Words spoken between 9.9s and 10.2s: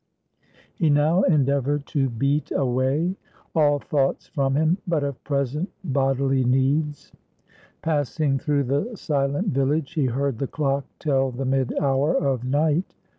he